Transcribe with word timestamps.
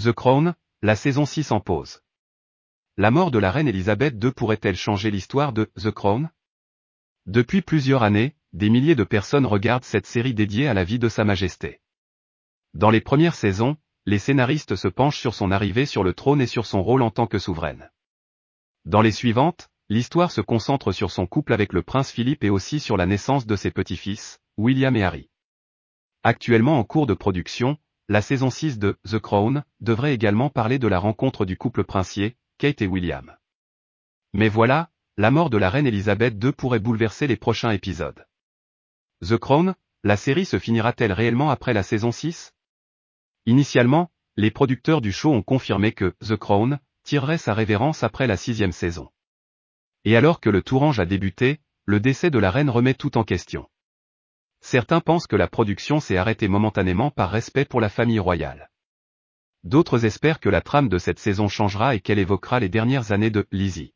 The 0.00 0.12
Crown, 0.12 0.54
la 0.80 0.96
saison 0.96 1.26
6 1.26 1.52
en 1.52 1.60
pause. 1.60 2.00
La 2.96 3.10
mort 3.10 3.30
de 3.30 3.38
la 3.38 3.50
reine 3.50 3.68
Elisabeth 3.68 4.14
II 4.24 4.30
pourrait-elle 4.32 4.74
changer 4.74 5.10
l'histoire 5.10 5.52
de 5.52 5.70
The 5.76 5.90
Crown? 5.90 6.30
Depuis 7.26 7.60
plusieurs 7.60 8.02
années, 8.02 8.34
des 8.54 8.70
milliers 8.70 8.94
de 8.94 9.04
personnes 9.04 9.44
regardent 9.44 9.84
cette 9.84 10.06
série 10.06 10.32
dédiée 10.32 10.66
à 10.66 10.72
la 10.72 10.84
vie 10.84 10.98
de 10.98 11.10
Sa 11.10 11.24
Majesté. 11.24 11.82
Dans 12.72 12.88
les 12.88 13.02
premières 13.02 13.34
saisons, 13.34 13.76
les 14.06 14.18
scénaristes 14.18 14.76
se 14.76 14.88
penchent 14.88 15.20
sur 15.20 15.34
son 15.34 15.50
arrivée 15.50 15.84
sur 15.84 16.04
le 16.04 16.14
trône 16.14 16.40
et 16.40 16.46
sur 16.46 16.64
son 16.64 16.82
rôle 16.82 17.02
en 17.02 17.10
tant 17.10 17.26
que 17.26 17.38
souveraine. 17.38 17.90
Dans 18.86 19.02
les 19.02 19.12
suivantes, 19.12 19.68
l'histoire 19.90 20.30
se 20.30 20.40
concentre 20.40 20.92
sur 20.92 21.10
son 21.10 21.26
couple 21.26 21.52
avec 21.52 21.74
le 21.74 21.82
prince 21.82 22.10
Philippe 22.10 22.44
et 22.44 22.50
aussi 22.50 22.80
sur 22.80 22.96
la 22.96 23.04
naissance 23.04 23.46
de 23.46 23.56
ses 23.56 23.70
petits-fils, 23.70 24.40
William 24.56 24.96
et 24.96 25.04
Harry. 25.04 25.28
Actuellement 26.22 26.78
en 26.78 26.84
cours 26.84 27.06
de 27.06 27.12
production, 27.12 27.76
la 28.12 28.20
saison 28.20 28.50
6 28.50 28.78
de 28.78 28.98
The 29.08 29.18
Crown 29.18 29.64
devrait 29.80 30.12
également 30.12 30.50
parler 30.50 30.78
de 30.78 30.86
la 30.86 30.98
rencontre 30.98 31.46
du 31.46 31.56
couple 31.56 31.82
princier, 31.82 32.36
Kate 32.58 32.82
et 32.82 32.86
William. 32.86 33.38
Mais 34.34 34.50
voilà, 34.50 34.90
la 35.16 35.30
mort 35.30 35.48
de 35.48 35.56
la 35.56 35.70
reine 35.70 35.86
Elisabeth 35.86 36.34
II 36.44 36.52
pourrait 36.52 36.78
bouleverser 36.78 37.26
les 37.26 37.38
prochains 37.38 37.70
épisodes. 37.70 38.26
The 39.26 39.38
Crown, 39.38 39.74
la 40.04 40.18
série 40.18 40.44
se 40.44 40.58
finira-t-elle 40.58 41.14
réellement 41.14 41.48
après 41.48 41.72
la 41.72 41.82
saison 41.82 42.12
6 42.12 42.52
Initialement, 43.46 44.10
les 44.36 44.50
producteurs 44.50 45.00
du 45.00 45.10
show 45.10 45.32
ont 45.32 45.42
confirmé 45.42 45.92
que 45.92 46.14
The 46.20 46.36
Crown 46.36 46.80
tirerait 47.04 47.38
sa 47.38 47.54
révérence 47.54 48.02
après 48.02 48.26
la 48.26 48.36
sixième 48.36 48.72
saison. 48.72 49.08
Et 50.04 50.18
alors 50.18 50.40
que 50.40 50.50
le 50.50 50.60
tourange 50.60 51.00
a 51.00 51.06
débuté, 51.06 51.62
le 51.86 51.98
décès 51.98 52.28
de 52.30 52.38
la 52.38 52.50
reine 52.50 52.68
remet 52.68 52.92
tout 52.92 53.16
en 53.16 53.24
question. 53.24 53.70
Certains 54.62 55.00
pensent 55.00 55.26
que 55.26 55.36
la 55.36 55.48
production 55.48 56.00
s'est 56.00 56.16
arrêtée 56.16 56.48
momentanément 56.48 57.10
par 57.10 57.30
respect 57.30 57.64
pour 57.64 57.80
la 57.80 57.88
famille 57.88 58.20
royale. 58.20 58.70
D'autres 59.64 60.04
espèrent 60.04 60.40
que 60.40 60.48
la 60.48 60.60
trame 60.60 60.88
de 60.88 60.98
cette 60.98 61.18
saison 61.18 61.48
changera 61.48 61.94
et 61.94 62.00
qu'elle 62.00 62.18
évoquera 62.18 62.60
les 62.60 62.68
dernières 62.68 63.12
années 63.12 63.30
de 63.30 63.46
Lizzie. 63.50 63.92